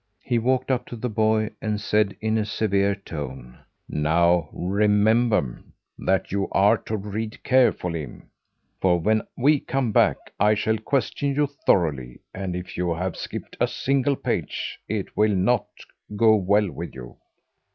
He 0.23 0.39
walked 0.39 0.71
up 0.71 0.87
to 0.87 0.95
the 0.95 1.11
boy, 1.11 1.51
and 1.61 1.79
said 1.79 2.17
in 2.21 2.35
a 2.39 2.43
severe 2.43 2.95
tone: 2.95 3.59
"Now, 3.87 4.49
remember, 4.51 5.61
that 5.99 6.31
you 6.31 6.47
are 6.53 6.77
to 6.79 6.97
read 6.97 7.43
carefully! 7.43 8.07
For 8.81 8.99
when 8.99 9.21
we 9.37 9.59
come 9.59 9.91
back, 9.91 10.17
I 10.39 10.55
shall 10.55 10.79
question 10.79 11.35
you 11.35 11.45
thoroughly; 11.67 12.19
and 12.33 12.55
if 12.55 12.75
you 12.77 12.95
have 12.95 13.15
skipped 13.15 13.55
a 13.59 13.67
single 13.67 14.15
page, 14.15 14.79
it 14.87 15.15
will 15.15 15.35
not 15.35 15.67
go 16.15 16.35
well 16.35 16.71
with 16.71 16.95
you." 16.95 17.17